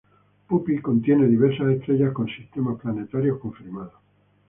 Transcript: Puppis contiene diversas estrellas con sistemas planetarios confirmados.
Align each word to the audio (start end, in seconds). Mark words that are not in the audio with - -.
Puppis 0.47 0.81
contiene 0.81 1.27
diversas 1.27 1.67
estrellas 1.73 2.11
con 2.11 2.25
sistemas 2.27 2.79
planetarios 2.81 3.37
confirmados. 3.37 3.93